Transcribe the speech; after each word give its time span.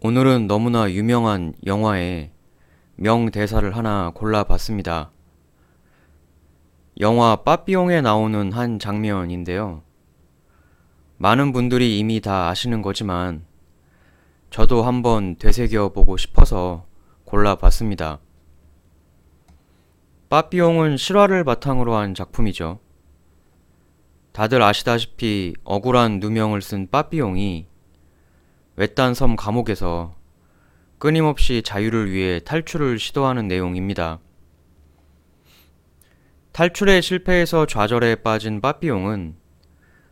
오늘은 0.00 0.46
너무나 0.46 0.88
유명한 0.92 1.54
영화의 1.66 2.30
명대사를 2.94 3.76
하나 3.76 4.12
골라봤습니다. 4.14 5.10
영화 7.00 7.34
빠삐용에 7.34 8.00
나오는 8.00 8.52
한 8.52 8.78
장면인데요. 8.78 9.82
많은 11.16 11.52
분들이 11.52 11.98
이미 11.98 12.20
다 12.20 12.48
아시는 12.48 12.80
거지만 12.80 13.44
저도 14.50 14.84
한번 14.84 15.34
되새겨 15.34 15.88
보고 15.88 16.16
싶어서 16.16 16.86
골라봤습니다. 17.24 18.20
빠삐용은 20.28 20.96
실화를 20.96 21.42
바탕으로 21.42 21.96
한 21.96 22.14
작품이죠. 22.14 22.78
다들 24.30 24.62
아시다시피 24.62 25.54
억울한 25.64 26.20
누명을 26.20 26.62
쓴 26.62 26.88
빠삐용이 26.88 27.66
외딴 28.78 29.12
섬 29.12 29.34
감옥에서 29.34 30.14
끊임없이 30.98 31.62
자유를 31.64 32.12
위해 32.12 32.38
탈출을 32.38 33.00
시도하는 33.00 33.48
내용입니다. 33.48 34.20
탈출에 36.52 37.00
실패해서 37.00 37.66
좌절에 37.66 38.14
빠진 38.14 38.60
빠삐용은 38.60 39.34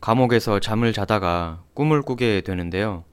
감옥에서 0.00 0.58
잠을 0.58 0.92
자다가 0.92 1.62
꿈을 1.72 2.02
꾸게 2.02 2.40
되는데요. 2.40 3.04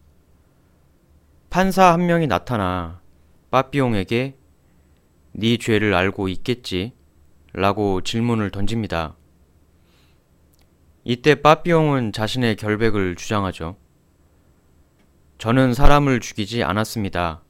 판사 1.51 1.93
한 1.93 2.07
명이 2.07 2.25
나타나 2.25 3.01
빠삐용에게 3.51 4.39
네 5.33 5.57
죄를 5.57 5.93
알고 5.93 6.27
있겠지? 6.27 6.93
라고 7.53 8.01
질문을 8.01 8.49
던집니다. 8.49 9.15
이때 11.03 11.35
빠삐용은 11.35 12.13
자신의 12.13 12.55
결백을 12.55 13.15
주장하죠. 13.15 13.77
저는 15.37 15.73
사람을 15.73 16.21
죽이지 16.21 16.63
않았습니다. 16.63 17.41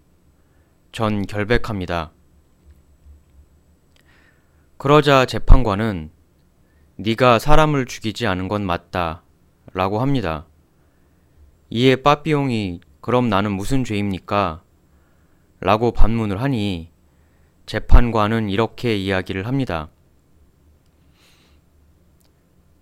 전 0.92 1.26
결백합니다. 1.26 2.12
그러자 4.78 5.26
재판관은 5.26 6.10
네가 6.98 7.38
사람을 7.40 7.86
죽이지 7.86 8.26
않은 8.28 8.48
건 8.48 8.66
맞다. 8.66 9.24
라고 9.74 10.00
합니다. 10.00 10.48
이에 11.70 11.98
빠삐용이 11.98 12.82
그럼 13.02 13.30
나는 13.30 13.52
무슨 13.52 13.84
죄입니까? 13.84 14.64
라고 15.60 15.92
반문을 15.92 16.42
하니 16.42 16.92
재판관은 17.66 18.50
이렇게 18.50 18.98
이야기를 18.98 19.46
합니다. 19.46 19.90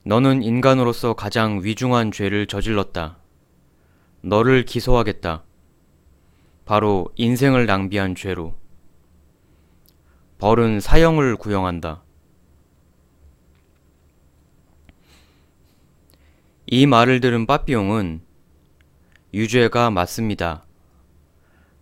너는 0.06 0.44
인간으로서 0.44 1.14
가장 1.14 1.62
위중한 1.64 2.12
죄를 2.12 2.48
저질렀다. 2.48 3.23
너를 4.26 4.64
기소하겠다. 4.64 5.44
바로 6.64 7.10
인생을 7.18 7.66
낭비한 7.66 8.16
죄로. 8.16 8.54
벌은 10.38 10.80
사형을 10.80 11.36
구형한다. 11.36 12.04
이 16.68 16.86
말을 16.86 17.20
들은 17.20 17.46
빠삐용은 17.46 18.22
유죄가 19.34 19.90
맞습니다. 19.90 20.66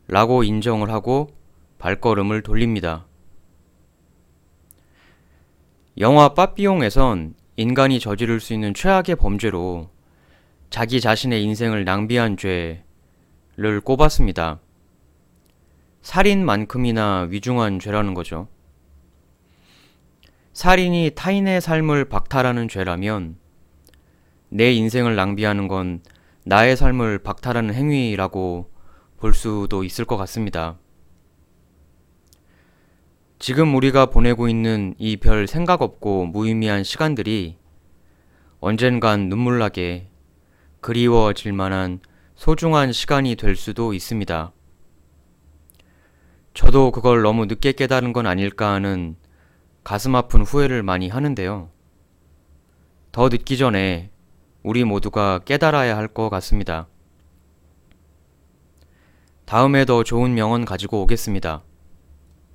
라고 0.07 0.43
인정을 0.43 0.89
하고 0.89 1.29
발걸음을 1.77 2.41
돌립니다. 2.41 3.05
영화 5.99 6.33
빠삐용에선 6.33 7.35
인간이 7.57 7.99
저지를 7.99 8.39
수 8.39 8.55
있는 8.55 8.73
최악의 8.73 9.17
범죄로 9.17 9.91
자기 10.71 11.01
자신의 11.01 11.43
인생을 11.43 11.83
낭비한 11.83 12.37
죄를 12.37 13.81
꼽았습니다. 13.83 14.61
살인만큼이나 16.01 17.27
위중한 17.29 17.77
죄라는 17.77 18.13
거죠. 18.13 18.47
살인이 20.53 21.11
타인의 21.13 21.59
삶을 21.59 22.05
박탈하는 22.05 22.69
죄라면 22.69 23.35
내 24.47 24.71
인생을 24.71 25.17
낭비하는 25.17 25.67
건 25.67 26.01
나의 26.45 26.77
삶을 26.77 27.19
박탈하는 27.19 27.73
행위라고 27.73 28.71
볼 29.17 29.33
수도 29.33 29.83
있을 29.83 30.05
것 30.05 30.15
같습니다. 30.15 30.79
지금 33.39 33.75
우리가 33.75 34.05
보내고 34.05 34.47
있는 34.47 34.95
이 34.97 35.17
별 35.17 35.47
생각 35.47 35.81
없고 35.81 36.27
무의미한 36.27 36.85
시간들이 36.85 37.57
언젠간 38.61 39.27
눈물나게 39.27 40.10
그리워질 40.81 41.53
만한 41.53 41.99
소중한 42.35 42.91
시간이 42.91 43.35
될 43.35 43.55
수도 43.55 43.93
있습니다. 43.93 44.51
저도 46.53 46.91
그걸 46.91 47.21
너무 47.21 47.45
늦게 47.45 47.73
깨달은 47.73 48.13
건 48.13 48.25
아닐까 48.25 48.73
하는 48.73 49.15
가슴 49.83 50.15
아픈 50.15 50.41
후회를 50.41 50.83
많이 50.83 51.07
하는데요. 51.07 51.69
더 53.11 53.29
늦기 53.29 53.57
전에 53.57 54.11
우리 54.63 54.83
모두가 54.83 55.39
깨달아야 55.45 55.95
할 55.95 56.07
것 56.07 56.29
같습니다. 56.29 56.87
다음에 59.45 59.85
더 59.85 60.03
좋은 60.03 60.33
명언 60.33 60.65
가지고 60.65 61.01
오겠습니다. 61.03 61.63